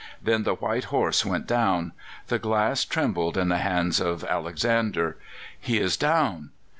Then 0.19 0.41
the 0.41 0.55
white 0.55 0.85
horse 0.85 1.23
went 1.23 1.45
down. 1.45 1.91
The 2.25 2.39
glass 2.39 2.85
trembled 2.85 3.37
in 3.37 3.49
the 3.49 3.59
hands 3.59 3.99
of 3.99 4.23
Alexander. 4.23 5.15
"He 5.59 5.77
is 5.77 5.95
down!" 5.95 6.49